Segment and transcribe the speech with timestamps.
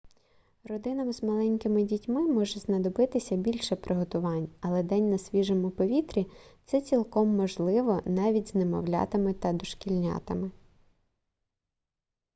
[0.63, 6.27] родинам з маленькими дітьми може знадобитися більше приготувань але день на свіжому повітрі
[6.65, 10.51] це цілком можливо навіть з немовлятами та дошкільнятами